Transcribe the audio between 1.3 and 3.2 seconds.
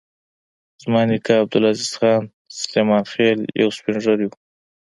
عبدالعزیز خان سلیمان